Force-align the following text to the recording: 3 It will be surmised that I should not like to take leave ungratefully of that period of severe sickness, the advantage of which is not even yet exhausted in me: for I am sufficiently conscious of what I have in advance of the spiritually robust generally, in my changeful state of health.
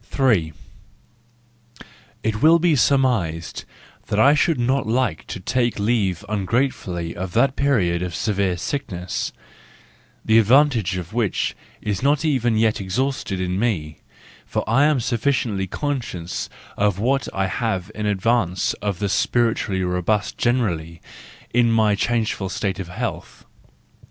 3 0.03 0.51
It 2.23 2.41
will 2.41 2.57
be 2.57 2.75
surmised 2.75 3.65
that 4.07 4.19
I 4.19 4.33
should 4.33 4.59
not 4.59 4.87
like 4.87 5.27
to 5.27 5.39
take 5.39 5.77
leave 5.77 6.25
ungratefully 6.27 7.15
of 7.15 7.33
that 7.33 7.55
period 7.55 8.01
of 8.01 8.15
severe 8.15 8.57
sickness, 8.57 9.31
the 10.25 10.39
advantage 10.39 10.97
of 10.97 11.13
which 11.13 11.55
is 11.83 12.01
not 12.01 12.25
even 12.25 12.57
yet 12.57 12.81
exhausted 12.81 13.39
in 13.39 13.59
me: 13.59 13.99
for 14.43 14.67
I 14.67 14.85
am 14.85 14.99
sufficiently 14.99 15.67
conscious 15.67 16.49
of 16.77 16.97
what 16.97 17.27
I 17.31 17.45
have 17.45 17.91
in 17.93 18.07
advance 18.07 18.73
of 18.81 18.97
the 18.97 19.07
spiritually 19.07 19.83
robust 19.83 20.35
generally, 20.35 20.99
in 21.53 21.71
my 21.71 21.93
changeful 21.93 22.49
state 22.49 22.79
of 22.79 22.87
health. 22.87 23.45